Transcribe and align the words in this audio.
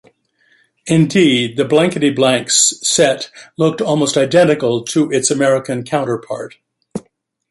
Indeed, 0.87 1.57
the 1.57 1.63
"Blankety 1.65 2.09
Blanks" 2.09 2.73
set 2.81 3.29
looked 3.55 3.81
almost 3.81 4.17
identical 4.17 4.83
to 4.85 5.11
its 5.11 5.29
American 5.29 5.83
counterpart. 5.83 6.57